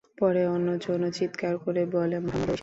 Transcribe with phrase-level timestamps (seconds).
[0.17, 2.59] পরে অন্যজনও চিৎকার করে বলে, মুহাম্মাদও এসেছে।